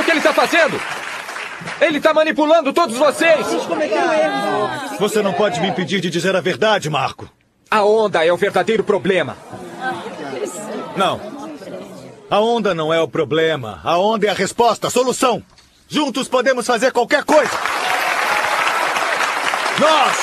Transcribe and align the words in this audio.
o 0.00 0.04
que 0.04 0.10
ele 0.10 0.18
está 0.18 0.32
fazendo? 0.32 0.80
Ele 1.80 1.98
está 1.98 2.14
manipulando 2.14 2.72
todos 2.72 2.96
vocês! 2.96 3.46
Você 4.98 5.22
não 5.22 5.32
pode 5.32 5.60
me 5.60 5.68
impedir 5.68 6.00
de 6.00 6.10
dizer 6.10 6.34
a 6.34 6.40
verdade, 6.40 6.88
Marco. 6.88 7.28
A 7.70 7.84
onda 7.84 8.24
é 8.24 8.32
o 8.32 8.36
verdadeiro 8.36 8.82
problema. 8.82 9.36
Não. 10.96 11.20
A 12.30 12.40
onda 12.40 12.74
não 12.74 12.92
é 12.92 13.00
o 13.00 13.08
problema. 13.08 13.80
A 13.84 13.98
onda 13.98 14.26
é 14.26 14.30
a 14.30 14.34
resposta, 14.34 14.88
a 14.88 14.90
solução. 14.90 15.42
Juntos 15.88 16.28
podemos 16.28 16.66
fazer 16.66 16.92
qualquer 16.92 17.24
coisa. 17.24 17.52
Nós! 19.78 20.16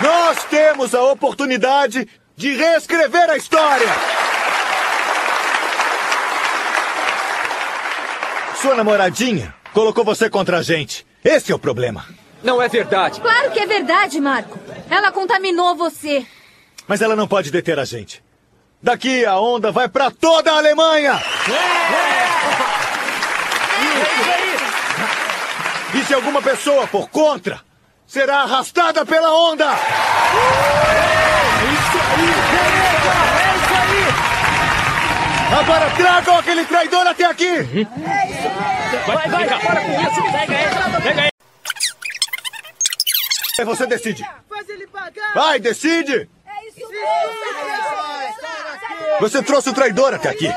Nós 0.00 0.44
temos 0.44 0.94
a 0.94 1.02
oportunidade 1.02 2.08
de 2.36 2.54
reescrever 2.54 3.30
a 3.30 3.36
história! 3.36 3.88
Sua 8.60 8.74
namoradinha 8.74 9.54
colocou 9.72 10.04
você 10.04 10.28
contra 10.28 10.58
a 10.58 10.62
gente. 10.62 11.06
Esse 11.24 11.52
é 11.52 11.54
o 11.54 11.58
problema. 11.58 12.04
Não 12.42 12.60
é 12.60 12.68
verdade. 12.68 13.20
Claro 13.20 13.50
que 13.52 13.60
é 13.60 13.66
verdade, 13.66 14.20
Marco. 14.20 14.58
Ela 14.90 15.12
contaminou 15.12 15.76
você. 15.76 16.26
Mas 16.86 17.00
ela 17.00 17.14
não 17.14 17.28
pode 17.28 17.50
deter 17.50 17.78
a 17.78 17.84
gente. 17.84 18.22
Daqui 18.82 19.24
a 19.24 19.38
onda 19.38 19.70
vai 19.70 19.88
para 19.88 20.10
toda 20.10 20.52
a 20.52 20.56
Alemanha! 20.56 21.20
E 25.94 26.04
se 26.04 26.14
alguma 26.14 26.40
pessoa 26.40 26.86
for 26.86 27.08
contra, 27.08 27.60
será 28.06 28.42
arrastada 28.42 29.04
pela 29.04 29.32
onda! 29.32 29.66
Agora 35.50 35.90
tragam 35.96 36.38
aquele 36.38 36.64
traidor 36.66 37.06
até 37.06 37.24
aqui! 37.24 37.86
Vai, 39.06 39.28
vai, 39.28 39.46
para 39.46 39.80
com 39.80 40.00
isso. 40.02 40.22
Pega 40.32 40.54
ele. 40.54 41.02
Pega 41.02 41.20
ele. 41.22 41.32
Você 43.64 43.86
decide. 43.86 44.24
Vai, 45.34 45.58
decide! 45.58 46.28
Você 49.20 49.42
trouxe 49.42 49.70
o 49.70 49.74
traidor 49.74 50.14
até 50.14 50.28
aqui. 50.28 50.48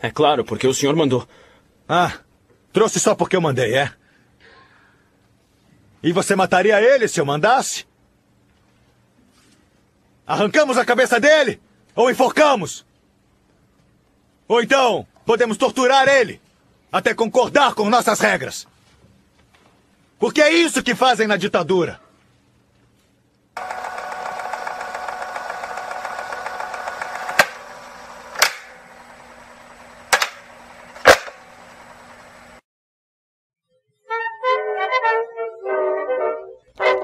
É 0.00 0.10
claro, 0.10 0.44
porque 0.44 0.66
o 0.66 0.74
senhor 0.74 0.94
mandou. 0.94 1.26
Ah, 1.88 2.12
trouxe 2.72 3.00
só 3.00 3.14
porque 3.14 3.36
eu 3.36 3.40
mandei, 3.40 3.74
é? 3.74 3.92
E 6.02 6.12
você 6.12 6.36
mataria 6.36 6.80
ele 6.80 7.08
se 7.08 7.18
eu 7.18 7.24
mandasse? 7.24 7.86
Arrancamos 10.26 10.76
a 10.76 10.84
cabeça 10.84 11.18
dele? 11.18 11.60
Ou 11.96 12.10
enforcamos? 12.10 12.84
Ou 14.46 14.62
então, 14.62 15.06
podemos 15.24 15.56
torturar 15.56 16.06
ele 16.06 16.40
até 16.92 17.14
concordar 17.14 17.74
com 17.74 17.88
nossas 17.88 18.20
regras. 18.20 18.68
Porque 20.18 20.42
é 20.42 20.52
isso 20.52 20.82
que 20.82 20.94
fazem 20.94 21.26
na 21.26 21.38
ditadura. 21.38 21.98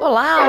Olá, 0.01 0.42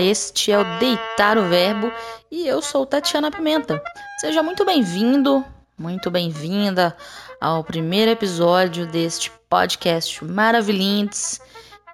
Este 0.00 0.52
é 0.52 0.58
o 0.58 0.78
Deitar 0.78 1.38
o 1.38 1.48
Verbo 1.48 1.90
e 2.30 2.46
eu 2.46 2.60
sou 2.60 2.84
Tatiana 2.84 3.30
Pimenta. 3.30 3.82
Seja 4.20 4.42
muito 4.42 4.64
bem-vindo, 4.64 5.44
muito 5.78 6.10
bem-vinda 6.10 6.96
ao 7.40 7.64
primeiro 7.64 8.10
episódio 8.10 8.86
deste 8.86 9.30
podcast 9.48 10.24
maravilhintes 10.24 11.40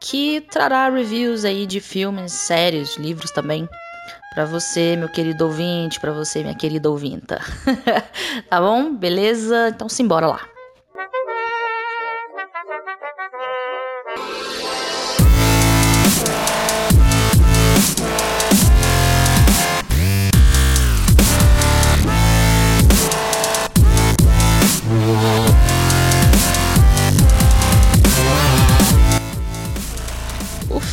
que 0.00 0.40
trará 0.50 0.88
reviews 0.88 1.44
aí 1.44 1.66
de 1.66 1.80
filmes, 1.80 2.32
séries, 2.32 2.96
livros 2.96 3.30
também 3.30 3.68
para 4.34 4.46
você, 4.46 4.96
meu 4.96 5.08
querido 5.08 5.44
ouvinte, 5.44 6.00
para 6.00 6.12
você, 6.12 6.42
minha 6.42 6.54
querida 6.54 6.90
ouvinta. 6.90 7.40
tá 8.48 8.60
bom? 8.60 8.94
Beleza? 8.94 9.68
Então 9.68 9.88
simbora 9.88 10.26
lá. 10.26 10.51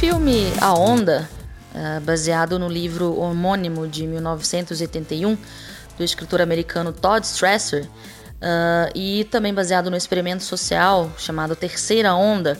Filme 0.10 0.52
A 0.60 0.74
Onda, 0.74 1.30
eh, 1.72 2.00
baseado 2.00 2.58
no 2.58 2.68
livro 2.68 3.16
homônimo 3.20 3.88
de 3.88 4.08
1981 4.08 5.38
do 5.96 6.04
escritor 6.04 6.42
americano 6.42 6.92
Todd 6.92 7.24
Strasser, 7.24 7.88
eh, 8.42 8.92
e 8.96 9.24
também 9.26 9.54
baseado 9.54 9.92
no 9.92 9.96
experimento 9.96 10.42
social 10.42 11.12
chamado 11.16 11.56
Terceira 11.56 12.16
Onda, 12.16 12.58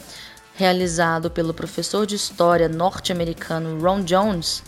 realizado 0.54 1.32
pelo 1.32 1.52
professor 1.52 2.06
de 2.06 2.16
história 2.16 2.70
norte-americano 2.70 3.82
Ron 3.82 4.04
Jones, 4.04 4.62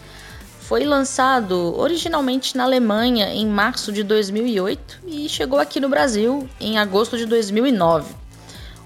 foi 0.61 0.83
lançado 0.83 1.77
originalmente 1.77 2.57
na 2.57 2.63
Alemanha 2.63 3.31
em 3.31 3.45
março 3.45 3.91
de 3.91 4.01
2008 4.01 5.01
e 5.05 5.29
chegou 5.29 5.59
aqui 5.59 5.79
no 5.79 5.87
Brasil 5.87 6.49
em 6.59 6.79
agosto 6.79 7.15
de 7.15 7.27
2009. 7.27 8.20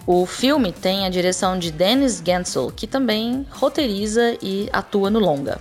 O 0.08 0.24
filme 0.28 0.72
tem 0.72 1.04
a 1.04 1.10
direção 1.10 1.58
de 1.58 1.72
Dennis 1.72 2.22
Gansel, 2.22 2.72
que 2.72 2.86
também 2.86 3.44
roteiriza 3.50 4.38
e 4.40 4.70
atua 4.72 5.10
no 5.10 5.18
longa. 5.18 5.60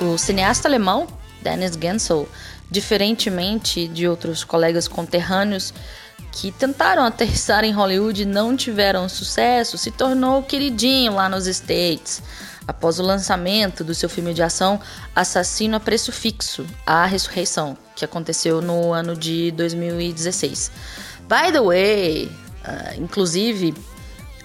O 0.00 0.18
cineasta 0.18 0.66
alemão 0.66 1.06
Dennis 1.40 1.76
Gansel, 1.76 2.28
diferentemente 2.68 3.86
de 3.86 4.08
outros 4.08 4.42
colegas 4.42 4.88
conterrâneos 4.88 5.72
que 6.32 6.50
tentaram 6.50 7.04
aterrissar 7.04 7.62
em 7.62 7.70
Hollywood 7.70 8.22
e 8.22 8.26
não 8.26 8.56
tiveram 8.56 9.08
sucesso, 9.08 9.78
se 9.78 9.92
tornou 9.92 10.42
queridinho 10.42 11.14
lá 11.14 11.28
nos 11.28 11.46
States 11.46 12.20
após 12.66 12.98
o 12.98 13.02
lançamento 13.02 13.84
do 13.84 13.94
seu 13.94 14.08
filme 14.08 14.34
de 14.34 14.42
ação 14.42 14.80
Assassino 15.14 15.76
a 15.76 15.80
Preço 15.80 16.12
Fixo, 16.12 16.66
A 16.86 17.06
Ressurreição, 17.06 17.76
que 17.94 18.04
aconteceu 18.04 18.60
no 18.60 18.92
ano 18.92 19.16
de 19.16 19.50
2016. 19.52 20.70
By 21.22 21.52
the 21.52 21.60
way, 21.60 22.26
uh, 22.26 23.00
inclusive, 23.00 23.74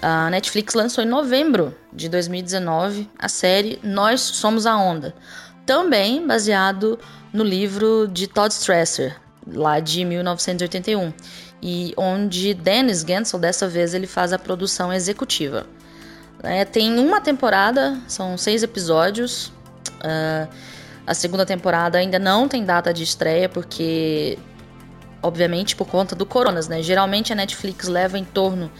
a 0.01 0.29
Netflix 0.29 0.73
lançou 0.73 1.03
em 1.03 1.07
novembro 1.07 1.75
de 1.91 2.07
2019 2.07 3.09
a 3.17 3.27
série 3.27 3.79
Nós 3.83 4.21
Somos 4.21 4.65
a 4.65 4.77
Onda, 4.77 5.13
também 5.65 6.25
baseado 6.25 6.97
no 7.33 7.43
livro 7.43 8.07
de 8.07 8.27
Todd 8.27 8.51
Strasser, 8.53 9.15
lá 9.45 9.79
de 9.79 10.05
1981, 10.05 11.13
e 11.61 11.93
onde 11.97 12.53
Dennis 12.53 13.03
Gansel 13.03 13.39
dessa 13.39 13.67
vez 13.67 13.93
ele 13.93 14.07
faz 14.07 14.31
a 14.31 14.39
produção 14.39 14.93
executiva. 14.93 15.65
É, 16.43 16.63
tem 16.63 16.97
uma 16.99 17.19
temporada, 17.19 17.97
são 18.07 18.37
seis 18.37 18.63
episódios. 18.63 19.47
Uh, 19.99 20.47
a 21.05 21.13
segunda 21.13 21.45
temporada 21.45 21.97
ainda 21.97 22.17
não 22.17 22.47
tem 22.47 22.63
data 22.63 22.93
de 22.93 23.03
estreia, 23.03 23.49
porque, 23.49 24.37
obviamente, 25.21 25.75
por 25.75 25.87
conta 25.87 26.15
do 26.15 26.25
Coronas, 26.25 26.67
né? 26.67 26.81
Geralmente 26.81 27.33
a 27.33 27.35
Netflix 27.35 27.87
leva 27.87 28.17
em 28.17 28.23
torno 28.23 28.71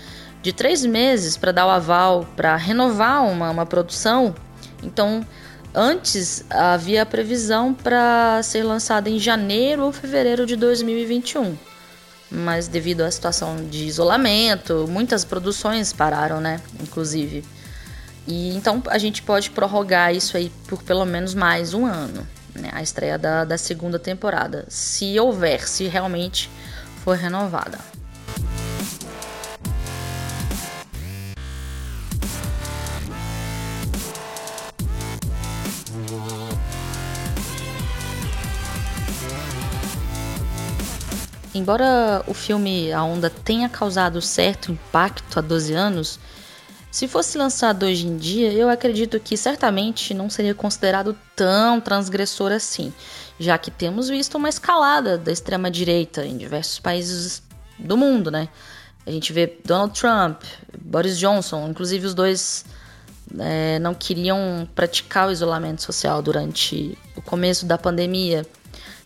de 0.41 0.53
três 0.53 0.85
meses 0.85 1.35
para 1.35 1.51
dar 1.51 1.65
o 1.65 1.69
aval, 1.69 2.25
para 2.35 2.55
renovar 2.55 3.25
uma, 3.25 3.49
uma 3.49 3.65
produção. 3.65 4.33
Então, 4.81 5.25
antes 5.73 6.45
havia 6.49 7.01
a 7.01 7.05
previsão 7.05 7.73
para 7.73 8.41
ser 8.41 8.63
lançada 8.63 9.09
em 9.09 9.19
janeiro 9.19 9.83
ou 9.83 9.91
fevereiro 9.91 10.45
de 10.45 10.55
2021 10.55 11.68
mas 12.31 12.67
devido 12.67 13.01
à 13.01 13.11
situação 13.11 13.67
de 13.67 13.85
isolamento, 13.85 14.87
muitas 14.89 15.25
produções 15.25 15.91
pararam, 15.93 16.39
né? 16.39 16.61
Inclusive. 16.81 17.43
E 18.27 18.55
então 18.55 18.81
a 18.87 18.97
gente 18.97 19.21
pode 19.21 19.49
prorrogar 19.49 20.13
isso 20.13 20.37
aí 20.37 20.51
por 20.67 20.83
pelo 20.83 21.05
menos 21.05 21.33
mais 21.33 21.73
um 21.73 21.85
ano, 21.85 22.27
né? 22.53 22.69
A 22.73 22.81
estreia 22.81 23.17
da, 23.17 23.43
da 23.43 23.57
segunda 23.57 23.97
temporada, 23.97 24.65
se 24.69 25.19
houver, 25.19 25.67
se 25.67 25.87
realmente 25.87 26.49
for 27.03 27.17
renovada. 27.17 27.79
Embora 41.59 42.23
o 42.25 42.33
filme 42.33 42.91
A 42.93 43.03
Onda 43.03 43.29
tenha 43.29 43.67
causado 43.67 44.21
certo 44.21 44.71
impacto 44.71 45.37
há 45.37 45.41
12 45.41 45.73
anos, 45.73 46.19
Se 46.91 47.07
fosse 47.07 47.37
lançado 47.37 47.85
hoje 47.85 48.07
em 48.07 48.17
dia, 48.17 48.51
eu 48.51 48.67
acredito 48.67 49.19
que 49.19 49.37
certamente 49.37 50.11
não 50.11 50.27
seria 50.27 50.55
considerado 50.55 51.15
tão 51.35 51.79
transgressor 51.79 52.51
assim, 52.51 52.91
já 53.39 53.59
que 53.59 53.69
temos 53.69 54.09
visto 54.09 54.35
uma 54.39 54.49
escalada 54.49 55.15
da 55.15 55.31
extrema-direita 55.31 56.25
em 56.25 56.35
diversos 56.35 56.79
países 56.79 57.43
do 57.77 57.95
mundo, 57.95 58.31
né? 58.31 58.49
A 59.05 59.11
gente 59.11 59.31
vê 59.31 59.55
Donald 59.63 59.93
Trump, 59.99 60.41
Boris 60.81 61.19
Johnson, 61.19 61.67
inclusive 61.69 62.07
os 62.07 62.15
dois 62.15 62.65
é, 63.37 63.77
não 63.77 63.93
queriam 63.93 64.67
praticar 64.73 65.27
o 65.27 65.31
isolamento 65.31 65.83
social 65.83 66.23
durante 66.23 66.97
o 67.15 67.21
começo 67.21 67.67
da 67.67 67.77
pandemia. 67.77 68.43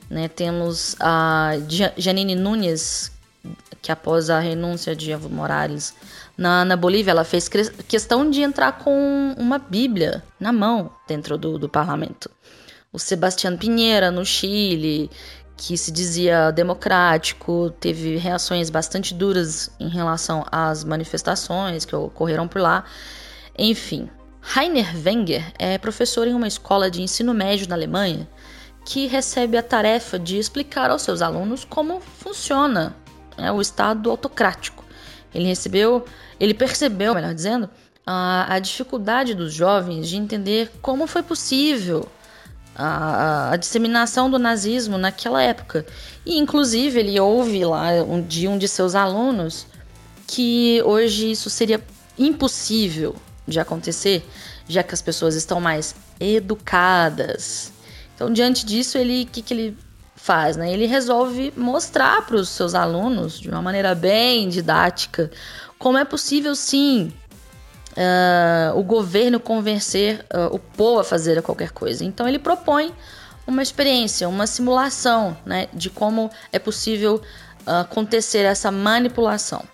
Né? 0.10 0.28
Temos 0.28 0.96
a 1.00 1.52
Janine 1.98 2.36
Nunes, 2.36 3.12
que 3.82 3.92
após 3.92 4.30
a 4.30 4.40
renúncia 4.40 4.96
de 4.96 5.12
Evo 5.12 5.30
Morales 5.30 5.94
na, 6.38 6.66
na 6.66 6.76
Bolívia, 6.76 7.12
ela 7.12 7.24
fez 7.24 7.48
questão 7.88 8.30
de 8.30 8.42
entrar 8.42 8.80
com 8.80 9.36
uma 9.38 9.60
Bíblia 9.60 10.24
na 10.40 10.52
mão 10.52 10.92
dentro 11.08 11.38
do, 11.38 11.60
do 11.60 11.70
parlamento. 11.70 12.30
O 12.92 13.00
Sebastião 13.00 13.56
Pinheira, 13.58 14.10
no 14.10 14.26
Chile, 14.26 15.10
que 15.56 15.78
se 15.78 15.92
dizia 15.92 16.52
democrático, 16.52 17.74
teve 17.80 18.18
reações 18.18 18.70
bastante 18.70 19.14
duras 19.14 19.72
em 19.80 19.90
relação 19.90 20.46
às 20.52 20.84
manifestações 20.84 21.86
que 21.86 21.96
ocorreram 21.96 22.48
por 22.48 22.62
lá. 22.62 22.84
Enfim, 23.58 24.10
Rainer 24.42 24.88
Wenger 25.06 25.54
é 25.60 25.78
professor 25.78 26.28
em 26.28 26.34
uma 26.34 26.48
escola 26.48 26.90
de 26.90 27.02
ensino 27.02 27.34
médio 27.34 27.68
na 27.70 27.76
Alemanha 27.76 28.28
que 28.86 29.08
recebe 29.08 29.58
a 29.58 29.64
tarefa 29.64 30.20
de 30.20 30.38
explicar 30.38 30.90
aos 30.90 31.02
seus 31.02 31.22
alunos 31.22 31.66
como 31.66 32.02
funciona 32.02 32.96
né, 33.38 33.52
o 33.52 33.62
Estado 33.62 34.10
autocrático. 34.10 34.84
Ele 35.34 35.46
recebeu, 35.46 36.06
ele 36.40 36.54
percebeu, 36.54 37.16
melhor 37.16 37.34
dizendo, 37.34 37.70
a, 38.06 38.54
a 38.54 38.60
dificuldade 38.60 39.34
dos 39.34 39.54
jovens 39.54 40.08
de 40.08 40.18
entender 40.18 40.72
como 40.82 41.08
foi 41.08 41.24
possível 41.24 42.08
a, 42.76 43.52
a, 43.52 43.56
disseminação 43.56 44.30
do 44.30 44.38
nazismo 44.38 44.98
naquela 44.98 45.42
época. 45.42 45.86
E 46.26 46.38
inclusive 46.38 47.00
ele 47.00 47.20
ouve 47.20 47.64
lá 47.66 47.92
um, 48.04 48.22
de 48.22 48.48
um 48.48 48.58
de 48.58 48.68
seus 48.68 48.96
alunos 48.96 49.66
que 50.28 50.82
hoje 50.84 51.32
isso 51.32 51.50
seria 51.50 51.82
impossível 52.18 53.16
de 53.48 53.60
acontecer, 53.60 54.26
já 54.68 54.84
que 54.84 54.94
as 54.94 55.02
pessoas 55.02 55.36
estão 55.36 55.60
mais 55.60 55.96
educadas. 56.20 57.72
Então, 58.24 58.32
diante 58.32 58.66
disso, 58.66 58.98
ele 58.98 59.26
que, 59.26 59.42
que 59.42 59.54
ele 59.54 59.78
faz? 60.16 60.56
Né? 60.56 60.72
Ele 60.72 60.86
resolve 60.86 61.54
mostrar 61.58 62.26
para 62.26 62.38
os 62.38 62.48
seus 62.48 62.74
alunos, 62.74 63.38
de 63.38 63.50
uma 63.50 63.62
maneira 63.62 63.94
bem 63.94 64.48
didática, 64.48 65.30
como 65.78 65.98
é 65.98 66.06
possível 66.06 66.56
sim 66.56 67.12
uh, 67.92 68.80
o 68.80 68.82
governo 68.82 69.42
convencer 69.42 70.26
uh, 70.34 70.56
o 70.56 70.58
povo 70.58 71.02
a 71.02 71.04
fazer 71.04 71.42
qualquer 71.42 71.72
coisa. 71.72 72.06
Então, 72.06 72.26
ele 72.26 72.40
propõe 72.40 72.94
uma 73.46 73.62
experiência, 73.62 74.30
uma 74.30 74.48
simulação 74.48 75.36
né, 75.46 75.68
de 75.74 75.90
como 75.90 76.32
é 76.54 76.60
possível 76.60 77.22
uh, 77.68 77.82
acontecer 77.82 78.46
essa 78.46 78.72
manipulação. 78.72 79.66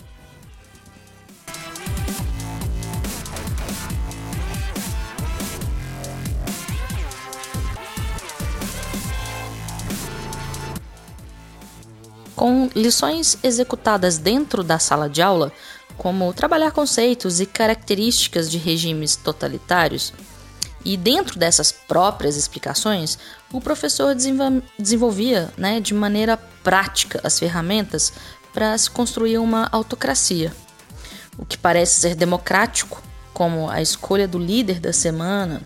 Com 12.40 12.70
lições 12.74 13.38
executadas 13.44 14.18
dentro 14.18 14.64
da 14.64 14.80
sala 14.80 15.10
de 15.10 15.22
aula, 15.22 15.52
como 15.98 16.34
trabalhar 16.34 16.72
conceitos 16.72 17.42
e 17.42 17.46
características 17.46 18.50
de 18.50 18.58
regimes 18.58 19.18
totalitários. 19.18 20.14
E 20.86 20.96
dentro 20.96 21.38
dessas 21.38 21.70
próprias 21.70 22.38
explicações, 22.38 23.20
o 23.52 23.60
professor 23.60 24.16
desenvolvia 24.16 25.52
né, 25.58 25.82
de 25.82 25.94
maneira 25.94 26.38
prática 26.64 27.20
as 27.26 27.38
ferramentas 27.38 28.14
para 28.54 28.78
se 28.78 28.90
construir 28.90 29.38
uma 29.38 29.68
autocracia. 29.70 30.56
O 31.38 31.46
que 31.46 31.58
parece 31.58 32.00
ser 32.00 32.16
democrático, 32.16 33.04
como 33.34 33.70
a 33.70 33.82
escolha 33.82 34.30
do 34.30 34.40
líder 34.40 34.80
da 34.80 34.94
semana, 34.94 35.62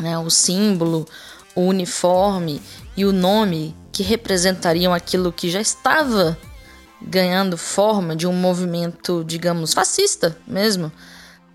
né, 0.00 0.18
o 0.18 0.30
símbolo, 0.30 1.06
o 1.54 1.60
uniforme 1.60 2.62
e 2.96 3.04
o 3.04 3.12
nome 3.12 3.76
que 3.92 4.02
representariam 4.02 4.92
aquilo 4.92 5.32
que 5.32 5.50
já 5.50 5.60
estava 5.60 6.36
ganhando 7.00 7.58
forma 7.58 8.16
de 8.16 8.26
um 8.26 8.32
movimento, 8.32 9.22
digamos, 9.24 9.74
fascista 9.74 10.36
mesmo, 10.46 10.90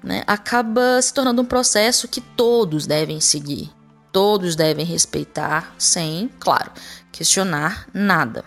né, 0.04 0.24
acaba 0.28 1.02
se 1.02 1.14
tornando 1.14 1.42
um 1.42 1.46
processo 1.46 2.08
que 2.08 2.22
todos 2.22 2.86
devem 2.86 3.20
seguir, 3.20 3.72
todos 4.12 4.56
devem 4.56 4.86
respeitar, 4.86 5.74
sem, 5.78 6.30
claro, 6.40 6.72
questionar 7.12 7.88
nada. 7.94 8.46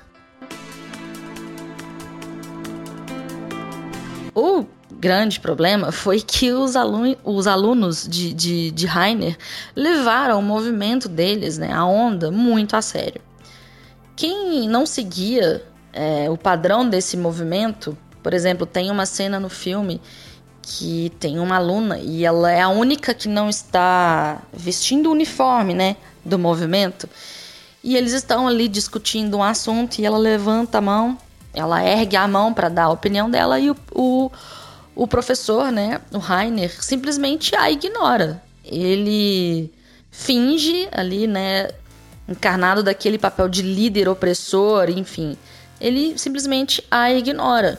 O 4.35 4.65
grande 4.93 5.41
problema 5.41 5.91
foi 5.91 6.21
que 6.21 6.53
os, 6.53 6.77
alunos, 6.77 7.17
os 7.25 7.47
alunos 7.47 8.07
de, 8.09 8.33
de, 8.33 8.71
de 8.71 8.87
Heiner 8.87 9.37
levaram 9.75 10.39
o 10.39 10.43
movimento 10.43 11.09
deles, 11.09 11.59
né, 11.59 11.73
a 11.73 11.85
onda, 11.85 12.31
muito 12.31 12.77
a 12.77 12.83
sério. 12.83 13.30
Quem 14.21 14.69
não 14.69 14.85
seguia 14.85 15.65
é, 15.95 16.29
o 16.29 16.37
padrão 16.37 16.87
desse 16.87 17.17
movimento, 17.17 17.97
por 18.23 18.35
exemplo, 18.35 18.67
tem 18.67 18.91
uma 18.91 19.07
cena 19.07 19.41
no 19.41 19.49
filme 19.49 19.99
que 20.61 21.11
tem 21.19 21.39
uma 21.39 21.57
aluna 21.57 21.99
e 21.99 22.23
ela 22.23 22.53
é 22.53 22.61
a 22.61 22.69
única 22.69 23.15
que 23.15 23.29
não 23.29 23.49
está 23.49 24.43
vestindo 24.53 25.07
o 25.09 25.13
uniforme, 25.13 25.73
né, 25.73 25.97
do 26.23 26.39
movimento. 26.39 27.09
E 27.83 27.97
eles 27.97 28.13
estão 28.13 28.47
ali 28.47 28.69
discutindo 28.69 29.39
um 29.39 29.43
assunto 29.43 29.99
e 30.01 30.05
ela 30.05 30.19
levanta 30.19 30.77
a 30.77 30.83
mão, 30.83 31.17
ela 31.55 31.83
ergue 31.83 32.17
a 32.17 32.29
mão 32.29 32.53
para 32.53 32.69
dar 32.69 32.85
a 32.85 32.91
opinião 32.91 33.31
dela 33.31 33.59
e 33.59 33.71
o, 33.71 33.77
o, 33.95 34.31
o 34.95 35.07
professor, 35.07 35.73
né, 35.73 35.99
o 36.13 36.19
Rainer, 36.19 36.85
simplesmente 36.85 37.57
a 37.57 37.71
ignora. 37.71 38.43
Ele 38.67 39.73
finge 40.11 40.91
ali, 40.93 41.27
né, 41.27 41.71
encarnado 42.31 42.83
daquele 42.83 43.19
papel 43.19 43.49
de 43.49 43.61
líder 43.61 44.09
opressor, 44.09 44.89
enfim. 44.89 45.37
Ele 45.81 46.17
simplesmente 46.17 46.83
a 46.91 47.13
ignora. 47.13 47.79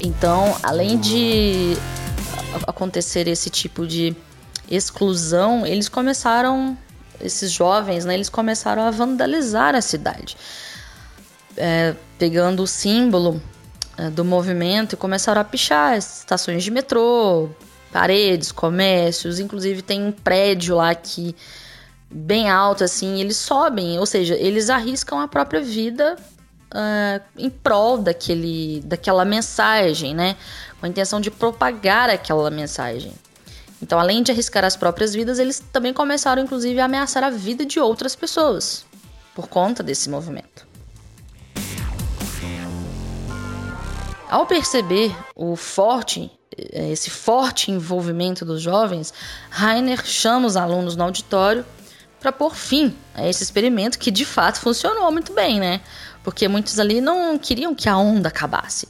Então, 0.00 0.54
além 0.62 0.98
de 0.98 1.76
acontecer 2.66 3.26
esse 3.26 3.48
tipo 3.48 3.86
de 3.86 4.14
exclusão, 4.68 5.66
eles 5.66 5.88
começaram, 5.88 6.76
esses 7.20 7.50
jovens, 7.50 8.04
né, 8.04 8.12
eles 8.12 8.28
começaram 8.28 8.82
a 8.82 8.90
vandalizar 8.90 9.74
a 9.74 9.80
cidade. 9.80 10.36
É, 11.56 11.94
pegando 12.18 12.62
o 12.62 12.66
símbolo 12.66 13.40
é, 13.96 14.10
do 14.10 14.24
movimento 14.24 14.94
e 14.94 14.96
começaram 14.96 15.40
a 15.40 15.44
pichar 15.44 15.96
estações 15.96 16.64
de 16.64 16.70
metrô, 16.70 17.48
paredes, 17.94 18.50
comércios, 18.50 19.38
inclusive 19.38 19.80
tem 19.80 20.02
um 20.02 20.10
prédio 20.10 20.74
lá 20.74 20.92
que 20.96 21.32
bem 22.10 22.50
alto 22.50 22.82
assim, 22.82 23.20
eles 23.20 23.36
sobem, 23.36 24.00
ou 24.00 24.04
seja, 24.04 24.34
eles 24.34 24.68
arriscam 24.68 25.20
a 25.20 25.28
própria 25.28 25.60
vida 25.60 26.16
uh, 26.72 27.22
em 27.38 27.48
prol 27.48 27.98
daquele, 27.98 28.82
daquela 28.84 29.24
mensagem, 29.24 30.12
né? 30.12 30.34
Com 30.80 30.86
a 30.86 30.88
intenção 30.88 31.20
de 31.20 31.30
propagar 31.30 32.10
aquela 32.10 32.50
mensagem. 32.50 33.12
Então, 33.80 34.00
além 34.00 34.24
de 34.24 34.32
arriscar 34.32 34.64
as 34.64 34.76
próprias 34.76 35.14
vidas, 35.14 35.38
eles 35.38 35.62
também 35.72 35.92
começaram, 35.92 36.42
inclusive, 36.42 36.80
a 36.80 36.86
ameaçar 36.86 37.22
a 37.22 37.30
vida 37.30 37.64
de 37.64 37.78
outras 37.78 38.16
pessoas 38.16 38.84
por 39.36 39.46
conta 39.46 39.84
desse 39.84 40.10
movimento. 40.10 40.66
Ao 44.28 44.46
perceber 44.46 45.14
o 45.36 45.54
forte 45.54 46.28
esse 46.56 47.10
forte 47.10 47.70
envolvimento 47.70 48.44
dos 48.44 48.62
jovens, 48.62 49.12
Rainer 49.50 50.04
chama 50.04 50.46
os 50.46 50.56
alunos 50.56 50.96
no 50.96 51.04
auditório 51.04 51.64
para 52.20 52.32
pôr 52.32 52.54
fim 52.54 52.96
a 53.14 53.28
esse 53.28 53.42
experimento 53.42 53.98
que 53.98 54.10
de 54.10 54.24
fato 54.24 54.60
funcionou 54.60 55.10
muito 55.12 55.32
bem, 55.32 55.60
né? 55.60 55.80
Porque 56.22 56.48
muitos 56.48 56.78
ali 56.78 57.00
não 57.00 57.36
queriam 57.38 57.74
que 57.74 57.88
a 57.88 57.96
onda 57.96 58.28
acabasse, 58.28 58.88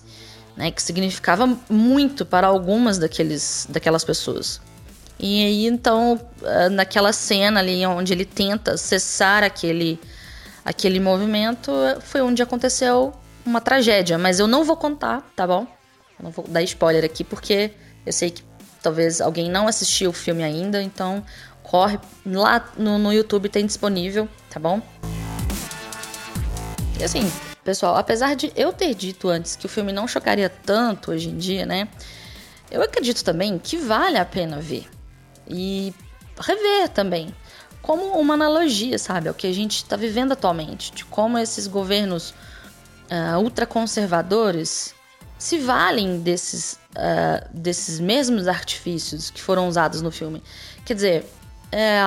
né? 0.56 0.70
Que 0.70 0.80
significava 0.80 1.58
muito 1.68 2.24
para 2.24 2.46
algumas 2.46 2.98
daqueles, 2.98 3.66
daquelas 3.68 4.04
pessoas. 4.04 4.60
E 5.18 5.44
aí 5.44 5.66
então, 5.66 6.20
eh, 6.42 6.68
naquela 6.68 7.12
cena 7.12 7.60
ali 7.60 7.84
onde 7.86 8.12
ele 8.12 8.24
tenta 8.24 8.76
cessar 8.76 9.42
aquele 9.42 9.98
aquele 10.64 10.98
movimento, 10.98 11.70
foi 12.00 12.22
onde 12.22 12.42
aconteceu 12.42 13.12
uma 13.44 13.60
tragédia, 13.60 14.16
mas 14.16 14.40
eu 14.40 14.46
não 14.46 14.64
vou 14.64 14.76
contar, 14.76 15.20
tá 15.36 15.46
bom? 15.46 15.66
Não 16.22 16.30
vou 16.30 16.46
dar 16.48 16.62
spoiler 16.62 17.04
aqui 17.04 17.24
porque 17.24 17.72
eu 18.04 18.12
sei 18.12 18.30
que 18.30 18.42
talvez 18.82 19.20
alguém 19.20 19.50
não 19.50 19.66
assistiu 19.66 20.10
o 20.10 20.12
filme 20.12 20.42
ainda, 20.42 20.82
então 20.82 21.24
corre 21.62 21.98
lá 22.26 22.70
no, 22.76 22.98
no 22.98 23.12
YouTube 23.12 23.48
tem 23.48 23.64
disponível, 23.64 24.28
tá 24.50 24.60
bom? 24.60 24.80
E 27.00 27.04
assim, 27.04 27.30
pessoal, 27.64 27.96
apesar 27.96 28.36
de 28.36 28.52
eu 28.54 28.72
ter 28.72 28.94
dito 28.94 29.28
antes 29.28 29.56
que 29.56 29.66
o 29.66 29.68
filme 29.68 29.92
não 29.92 30.06
chocaria 30.06 30.48
tanto 30.48 31.10
hoje 31.10 31.30
em 31.30 31.36
dia, 31.36 31.66
né? 31.66 31.88
Eu 32.70 32.82
acredito 32.82 33.24
também 33.24 33.58
que 33.58 33.76
vale 33.76 34.18
a 34.18 34.24
pena 34.24 34.60
ver. 34.60 34.86
E 35.48 35.94
rever 36.38 36.88
também. 36.88 37.34
Como 37.82 38.18
uma 38.18 38.34
analogia, 38.34 38.98
sabe? 38.98 39.28
Ao 39.28 39.34
que 39.34 39.46
a 39.46 39.52
gente 39.52 39.76
está 39.76 39.96
vivendo 39.96 40.32
atualmente. 40.32 40.92
De 40.92 41.04
como 41.04 41.38
esses 41.38 41.66
governos 41.66 42.30
uh, 43.10 43.38
ultraconservadores 43.38 44.94
se 45.44 45.58
valem 45.58 46.20
desses, 46.20 46.78
uh, 46.96 47.46
desses 47.52 48.00
mesmos 48.00 48.48
artifícios 48.48 49.28
que 49.28 49.42
foram 49.42 49.68
usados 49.68 50.00
no 50.00 50.10
filme. 50.10 50.42
Quer 50.86 50.94
dizer, 50.94 51.26
é, 51.70 52.00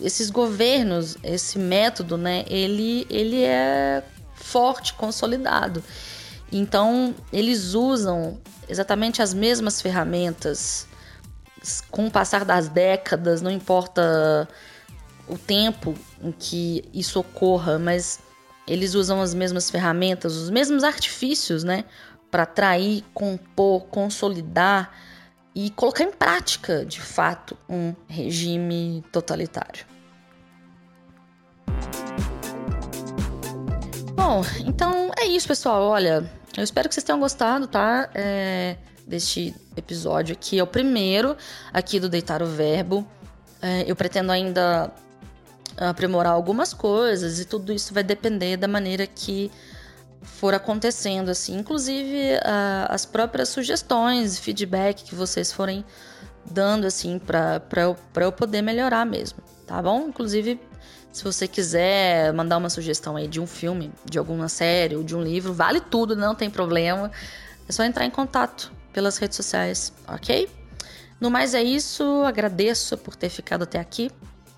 esses 0.00 0.30
governos, 0.30 1.18
esse 1.22 1.58
método, 1.58 2.16
né, 2.16 2.46
ele, 2.48 3.06
ele 3.10 3.44
é 3.44 4.02
forte, 4.34 4.94
consolidado. 4.94 5.84
Então, 6.50 7.14
eles 7.30 7.74
usam 7.74 8.40
exatamente 8.66 9.20
as 9.20 9.34
mesmas 9.34 9.82
ferramentas 9.82 10.88
com 11.90 12.06
o 12.06 12.10
passar 12.10 12.46
das 12.46 12.70
décadas, 12.70 13.42
não 13.42 13.50
importa 13.50 14.48
o 15.28 15.36
tempo 15.36 15.94
em 16.22 16.32
que 16.32 16.82
isso 16.94 17.20
ocorra, 17.20 17.78
mas 17.78 18.18
eles 18.66 18.94
usam 18.94 19.20
as 19.20 19.34
mesmas 19.34 19.68
ferramentas, 19.68 20.36
os 20.36 20.48
mesmos 20.48 20.84
artifícios, 20.84 21.64
né, 21.64 21.84
para 22.30 22.44
atrair, 22.44 23.04
compor, 23.12 23.86
consolidar 23.86 24.94
e 25.54 25.70
colocar 25.70 26.04
em 26.04 26.12
prática, 26.12 26.84
de 26.84 27.00
fato, 27.00 27.56
um 27.68 27.94
regime 28.08 29.04
totalitário. 29.10 29.84
Bom, 34.14 34.44
então 34.64 35.10
é 35.18 35.26
isso, 35.26 35.48
pessoal. 35.48 35.82
Olha, 35.82 36.30
eu 36.56 36.62
espero 36.62 36.88
que 36.88 36.94
vocês 36.94 37.04
tenham 37.04 37.18
gostado, 37.18 37.66
tá? 37.66 38.08
É, 38.14 38.76
deste 39.06 39.54
episódio 39.76 40.34
aqui. 40.34 40.58
É 40.58 40.62
o 40.62 40.66
primeiro 40.66 41.36
aqui 41.72 41.98
do 41.98 42.08
Deitar 42.08 42.42
o 42.42 42.46
Verbo. 42.46 43.06
É, 43.60 43.84
eu 43.86 43.96
pretendo 43.96 44.30
ainda 44.30 44.92
aprimorar 45.76 46.32
algumas 46.32 46.74
coisas 46.74 47.40
e 47.40 47.44
tudo 47.44 47.72
isso 47.72 47.94
vai 47.94 48.02
depender 48.02 48.56
da 48.56 48.68
maneira 48.68 49.06
que 49.06 49.50
for 50.22 50.54
acontecendo, 50.54 51.30
assim, 51.30 51.56
inclusive 51.58 52.34
uh, 52.36 52.86
as 52.88 53.04
próprias 53.04 53.48
sugestões, 53.48 54.38
feedback 54.38 55.04
que 55.04 55.14
vocês 55.14 55.52
forem 55.52 55.84
dando, 56.50 56.86
assim, 56.86 57.18
para 57.18 57.62
eu, 57.76 57.96
eu 58.16 58.32
poder 58.32 58.62
melhorar 58.62 59.04
mesmo, 59.04 59.38
tá 59.66 59.80
bom? 59.82 60.08
Inclusive, 60.08 60.60
se 61.12 61.24
você 61.24 61.48
quiser 61.48 62.32
mandar 62.32 62.58
uma 62.58 62.70
sugestão 62.70 63.16
aí 63.16 63.26
de 63.26 63.40
um 63.40 63.46
filme, 63.46 63.92
de 64.04 64.18
alguma 64.18 64.48
série 64.48 64.96
ou 64.96 65.02
de 65.02 65.16
um 65.16 65.22
livro, 65.22 65.52
vale 65.52 65.80
tudo, 65.80 66.14
não 66.14 66.34
tem 66.34 66.50
problema. 66.50 67.10
É 67.68 67.72
só 67.72 67.82
entrar 67.84 68.04
em 68.04 68.10
contato 68.10 68.72
pelas 68.92 69.18
redes 69.18 69.36
sociais, 69.36 69.92
ok? 70.06 70.48
No 71.20 71.30
mais 71.30 71.54
é 71.54 71.62
isso, 71.62 72.22
agradeço 72.24 72.96
por 72.96 73.14
ter 73.14 73.28
ficado 73.28 73.62
até 73.62 73.78
aqui, 73.78 74.10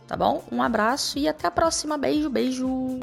tá 0.06 0.16
bom? 0.16 0.44
Um 0.50 0.62
abraço 0.62 1.18
e 1.18 1.26
até 1.26 1.48
a 1.48 1.50
próxima. 1.50 1.98
Beijo, 1.98 2.30
beijo! 2.30 3.00